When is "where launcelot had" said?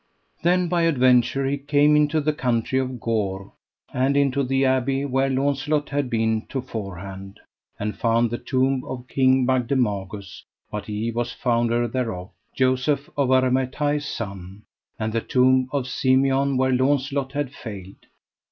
5.05-6.09, 16.57-17.53